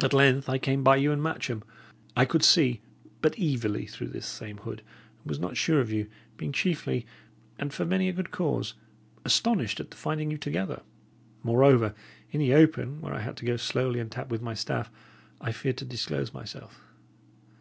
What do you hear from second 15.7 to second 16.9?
to disclose myself.